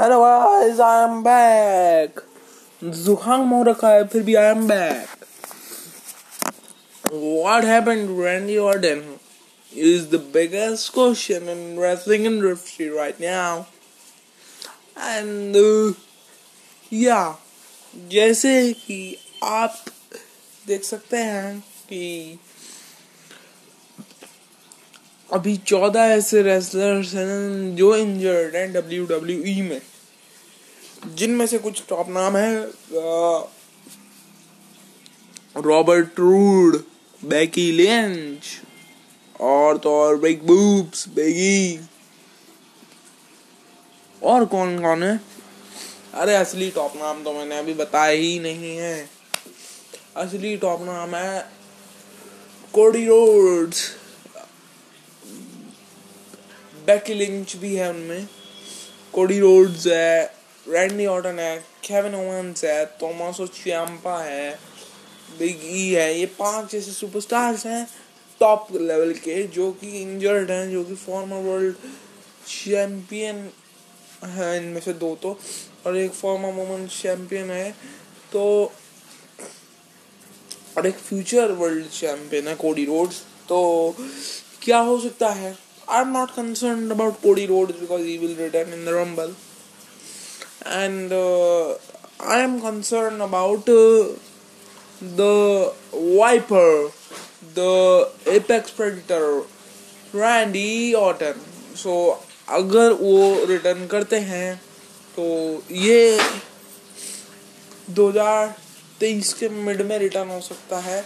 [0.00, 2.20] Hello guys I am back
[2.84, 5.14] जुकाम हो रखा है फिर भी I am back
[8.08, 9.00] to Randy Orton
[9.72, 13.66] is the biggest question in wrestling industry right now
[15.12, 15.94] and uh,
[16.92, 17.32] yeah
[18.12, 18.52] जैसे
[18.82, 19.00] कि
[19.54, 19.84] आप
[20.66, 21.58] देख सकते हैं
[21.88, 22.04] कि
[25.30, 29.80] अभी चौदह ऐसे रेसलर्स हैं जो इंजर्ड हैं डब्ल्यू डब्ल्यू ई में।
[31.16, 32.70] जिनमें से कुछ टॉप नाम है
[35.56, 36.76] रॉबर्ट रूड
[37.20, 38.44] बेकी लिंच
[39.40, 41.80] और तो और बिग बूब्स बेगी
[44.22, 45.20] और कौन कौन है?
[46.14, 49.08] अरे असली टॉप नाम तो मैंने अभी बताया ही नहीं है।
[50.16, 51.40] असली टॉप नाम है
[52.74, 53.95] कोडी रोड्स
[56.86, 58.26] बैकी लिंच भी है उनमें।
[59.14, 60.24] कोडी रोड्स है
[60.66, 64.50] रैंडी ऑर्टन है केविन ओवंस है थॉमस चियाम्पा है
[65.38, 67.86] बिग ई e है, ये पाँच ऐसे सुपरस्टार्स हैं
[68.40, 71.76] टॉप लेवल के जो कि इंजर्ड हैं, जो कि फॉर्मर वर्ल्ड
[72.46, 73.48] चैंपियन
[74.24, 75.38] है इनमें से दो तो।
[75.86, 77.70] और एक फॉर्मर वुमेन चैंपियन है
[78.32, 78.42] तो
[80.78, 83.60] और एक फ्यूचर वर्ल्ड चैंपियन है कोडी रोड्स तो
[84.62, 85.54] क्या हो सकता है?
[85.88, 89.34] I'm not concerned about Cody Rhodes because he will return in the Rumble.
[90.64, 91.74] And uh,
[92.20, 94.08] I am concerned about uh,
[95.00, 96.90] the Viper,
[97.54, 99.42] the Apex Predator,
[100.12, 101.38] Randy Orton.
[101.74, 104.54] So अगर वो return करते हैं
[105.16, 105.24] तो
[105.72, 106.18] ये
[107.94, 111.00] 2023 के मिड में रिटर्न हो सकता है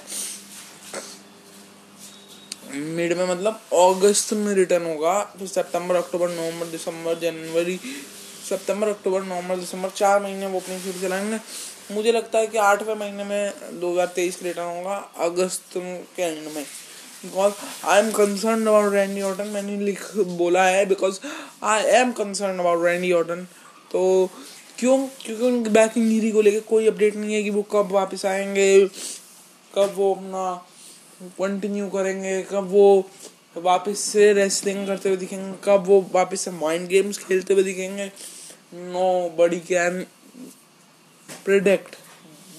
[2.70, 7.78] मिड में मतलब अगस्त में रिटर्न होगा, फिर सितंबर अक्टूबर नवंबर दिसंबर जनवरी
[8.48, 11.38] सितंबर अक्टूबर नवंबर दिसंबर चार महीने वो अपनी फिर चलाएँगे।
[11.94, 16.64] मुझे लगता है कि आठवें महीने में 2023 रिटर्न होगा अगस्त के एंड में।
[17.24, 17.52] Because
[17.86, 21.18] I am concern about Randy Orton मैंने लिख, बोला है because
[21.64, 23.46] I am concern about Randy Orton
[23.92, 24.30] तो
[24.78, 24.98] क्यों?
[25.20, 28.86] क्योंकि उनकी बैक इंजरी को लेकर कोई अपडेट नहीं है कि वो कब वापस आएँगे,
[29.74, 30.66] कब वो अपना
[31.22, 33.10] कंटिन्यू करेंगे, कब वो
[33.56, 38.06] वापस से रेसलिंग करते हुए दिखेंगे, कब वो वापस से माइंड गेम्स खेलते हुए दिखेंगे
[39.38, 40.00] nobody can
[41.44, 41.96] predict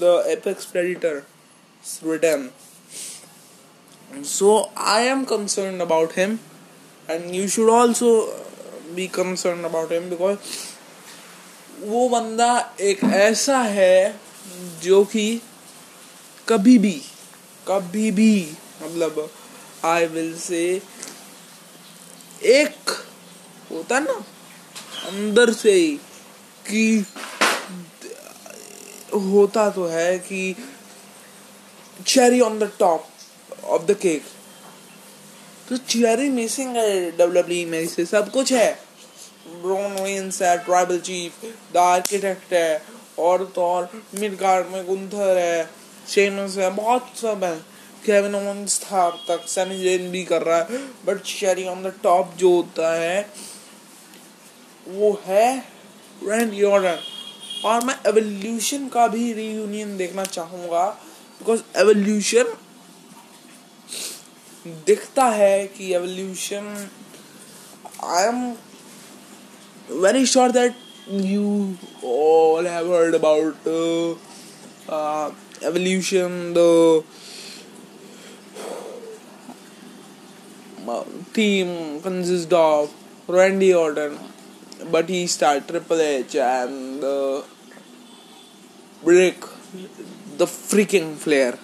[0.01, 1.23] the apex predator
[2.03, 2.49] return
[4.23, 6.39] so, i am concerned about him,
[7.09, 8.09] and you should also
[8.95, 10.37] be concerned about him because
[11.83, 12.49] वो बंदा
[12.81, 14.15] एक ऐसा है
[14.83, 15.41] जो कि
[16.47, 17.01] कभी भी
[17.67, 18.33] कभी भी
[18.83, 19.29] मतलब
[19.85, 20.63] आई विल से
[22.51, 22.89] एक
[23.71, 24.13] होता ना,
[25.07, 25.95] अंदर से ही,
[26.65, 27.05] कि
[29.13, 30.55] होता तो है कि
[32.07, 33.07] cherry on the top
[33.65, 34.23] of the cake
[35.69, 38.71] तो चेरी मिसिंग है डब्ल्यू में से सब कुछ है।
[39.61, 42.81] ब्रोन विंस है ट्राइबल चीफ द आर्किटेक्ट है,
[43.19, 45.69] और तो और मिड गार्ड में गुंथर है।
[46.07, 47.55] शेमस है बहुत सब है।
[48.05, 51.93] केविन ओवंस था अब तक सैमी जेन भी कर रहा है but cherry on the
[52.03, 53.29] top जो होता है
[54.87, 55.57] वो है
[56.23, 56.97] रैंड यॉर्डन
[57.65, 60.89] और मैं एवोल्यूशन का भी रीयूनियन देखना चाहूँगा
[61.39, 62.53] बिकॉज़ एवोल्यूशन
[64.67, 66.89] दिखता है कि evolution
[68.03, 68.55] I am
[70.01, 70.73] very sure that
[72.65, 74.15] have heard about uh,
[74.89, 75.31] uh,
[75.63, 77.03] evolution the
[81.35, 81.67] team
[81.99, 84.17] consist of Randy Orton
[84.91, 87.01] but he start triple H and
[89.05, 89.45] break
[90.39, 91.57] the freaking Flair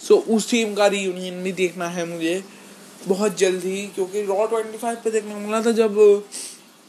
[0.00, 2.42] so उस टीम का reunion भी देखना है मुझे।
[3.08, 6.24] बहुत जल्द ही, क्योंकि रॉ ट्वेंटी फाइव पे देखने को मिला था जब,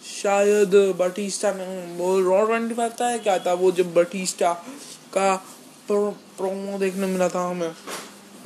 [0.03, 1.65] शायद बटीस्टा ने
[1.97, 3.53] वो रॉ ट्वेंटी फाइव था क्या था?
[3.53, 4.53] वो जब बटीस्टा
[5.13, 5.33] का
[5.91, 7.71] प्रोमो देखने मिला था हमें।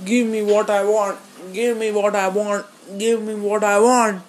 [0.05, 1.15] Give me what I want
[1.51, 4.21] give me what I want give me what I want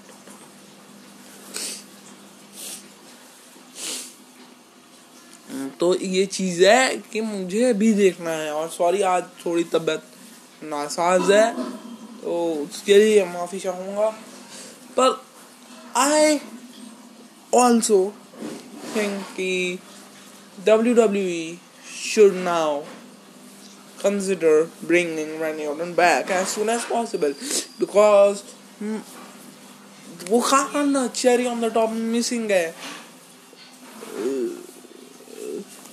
[5.80, 10.02] तो ये चीज़ है कि मुझे भी देखना है और सॉरी आज थोड़ी तबीयत
[10.62, 11.62] नासाज है
[12.22, 14.08] तो उसके लिए माफ़ी चाहूँगा।
[14.98, 15.22] पर
[15.96, 16.38] आई
[17.54, 18.14] ऑल्सो
[18.96, 19.78] थिंक कि
[20.68, 21.56] WWE
[22.14, 22.97] should now
[24.00, 27.34] consider bringing Randy Orton back as soon as possible
[27.78, 28.42] because
[30.30, 32.74] वो कारण cherry on the top missing है.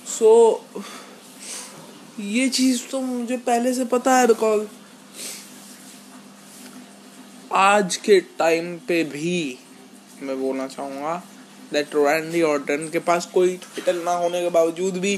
[0.08, 0.30] सो
[0.76, 0.82] so,
[2.20, 4.66] ये चीज़ तो मुझे पहले से पता है बिकॉज़
[7.54, 9.58] आज के टाइम पे भी
[10.22, 11.14] मैं बोलना चाहूँगा
[11.72, 15.14] दैट रैंडी ऑर्टन के पास कोई टाइटल ना होने के बावजूद भी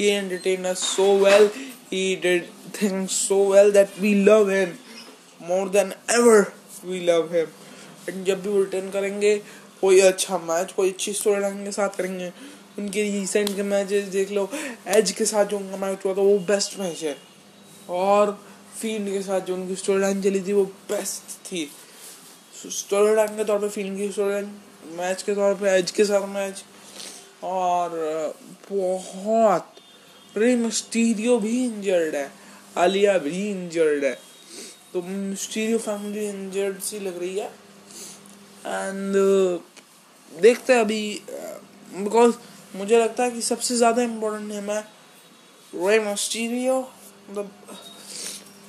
[0.00, 1.48] ये entertain so well
[1.92, 2.46] he did
[2.82, 4.74] things so well that we love him
[5.40, 6.52] more than ever
[6.84, 7.46] we love him
[8.08, 9.36] and जब भी रिटर्न करेंगे,
[9.80, 12.32] कोई अच्छा मैच कोई अच्छी स्टोरी लाइन के साथ करेंगे,
[12.78, 14.48] उनके रिसेंट के मैचेस देख लो
[14.96, 17.16] एज के साथ जो उनका मैच हुआ था, वो बेस्ट मैच है।
[17.90, 18.32] और
[18.80, 21.68] फ़ील्ड के साथ जो उनकी स्टोरी लाइन चली थी, वो बेस्ट थी।
[22.70, 24.50] स्टोरी लाइन के तौर पे फ़ील्ड की स्टोरी लाइन
[24.98, 26.64] मैच के तौर पे एज के साथ मैच
[27.44, 27.90] और,
[28.70, 29.72] बहुत
[30.36, 32.30] रे मिस्टीरियो भी इंजर्ड है
[32.78, 34.18] आलिया भी इंजर्ड है।
[34.92, 37.50] तो मिस्टीरियो फैमिली इंजर्ड सी लग रही है।
[38.66, 39.60] एंड uh,
[40.32, 41.02] देखते हैं अभी
[41.94, 42.38] बिकॉज़ uh,
[42.76, 44.82] मुझे लगता है कि सबसे ज़्यादा इम्पोर्टेंट है मैं
[45.72, 46.80] रे मस्टीरियो
[47.30, 47.50] मतलब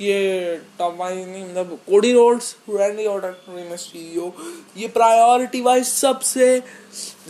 [0.01, 4.33] ये टॉप वाइज नहीं मतलब कोडी रोड्स रैंडी ऑर्डर रे मस्टीरियो
[4.77, 6.47] ये प्रायोरिटी वाइज सबसे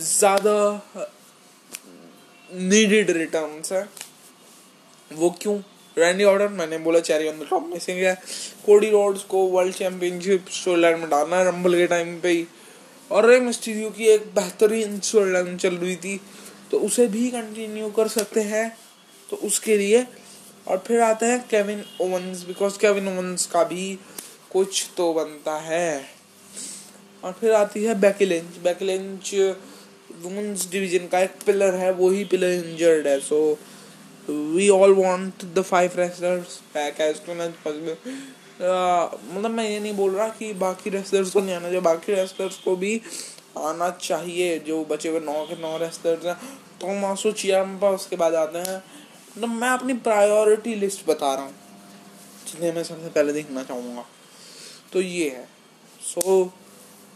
[0.00, 0.56] ज़्यादा
[2.50, 3.82] नीडेड रिटर्न्स है।
[5.12, 5.60] वो क्यों?
[5.98, 8.14] रैंडी ऑर्डर मैंने बोला चेरी ऑन द टॉप में से गया।
[8.66, 12.46] कोडी रोड्स को वर्ल्ड चैंपियनशिप स्टोरी लाइन में डालना है रंबल के टाइम पे ही।
[13.10, 16.20] और रे मिस्टीरियो की एक बेहतरीन स्टोरी लाइन चल रही थी।
[16.70, 18.78] तो उसे भी कंटिन्यू कर सकते हैं।
[19.30, 20.06] तो उसके लिए।
[20.68, 23.98] और फिर आता है Kevin Owens because Kevin Owens का भी
[24.50, 26.04] कुछ तो बनता है।
[27.24, 29.34] और फिर आती है बैकिलेंच बैकिलेंच
[30.22, 33.58] वुमेन्स डिवीज़न का एक पिलर है वही पिलर इंजर्ड है। So
[34.28, 37.96] we all want the five wrestlers back as soon as possible
[38.62, 42.56] मतलब मैं ये नहीं बोल रहा कि बाकी रेसलर्स को नहीं आना चाहिए, बाकी रेसलर्स
[42.58, 43.00] को भी
[43.58, 46.34] आना चाहिए, जो बचे हुए नौ के नौ रेसलर्स हैं।
[46.80, 51.54] तो मासो चियाम्पा उसके बाद आते हैं। मतलब मैं अपनी प्रायोरिटी लिस्ट बता रहा हूँ,
[52.46, 54.04] जिन्हें मैं सबसे पहले देखना चाहूँगा।
[54.92, 55.44] तो ये है।
[56.02, 56.46] So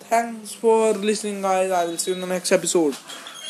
[0.03, 2.93] thanks for listening guys I will see you in the next episode